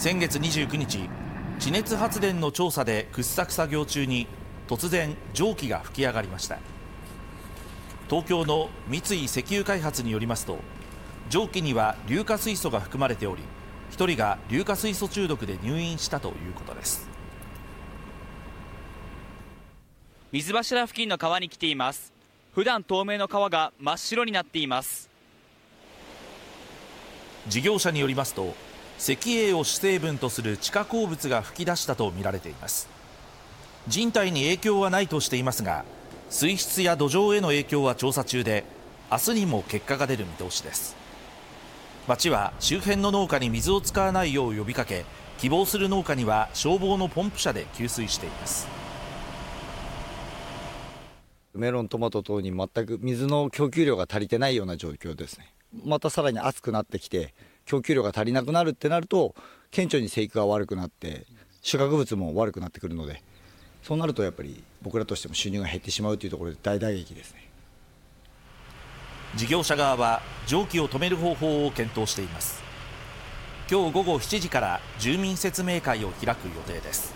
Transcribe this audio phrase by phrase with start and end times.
[0.00, 1.10] 先月29日
[1.58, 4.28] 地熱発電の調査で掘削作業中に
[4.66, 6.58] 突然蒸気が噴き上がりました。
[8.08, 10.56] 東京の三井石油開発によりますと
[11.28, 13.42] 蒸気には硫化水素が含まれており
[13.90, 17.06] 1人が硫化水素中毒で入院したということです。
[20.32, 22.14] 水柱付近の川に来ています。
[22.54, 25.10] 普段透明の川が真っ白になっています。
[27.48, 28.54] 事業者によりますと
[29.00, 32.86] 石英を主成分とする地下鉱物が噴き出したとみられています。
[33.88, 35.86] 人体に影響はないとしていますが
[36.28, 38.62] 水質や土壌への影響は調査中で
[39.10, 40.94] 明日にも結果が出る見通しです。
[42.06, 45.06] 町は周辺の農家に水を使わないよう呼びかけ
[45.38, 48.68] 希望する農家には消防のポンプ車で給水しています。
[51.54, 55.52] メロン、トマト等に全く水の供給量が足りてないような状況ですね。
[55.84, 57.32] またさらに暑くなってきて、
[57.70, 59.34] 供給量が足りなくなるってなると、
[59.70, 61.24] 顕著に生育が悪くなって、
[61.62, 63.22] 収穫物も悪くなってくるので、
[63.82, 67.50] そうなるとやっぱり僕らとしても収入が減ってしまうというところで大打撃ですね。
[69.36, 72.60] 事業者側は蒸気を止める方法を検討しています
[73.70, 77.14] 今日午後7時から住民説明会を開く予定です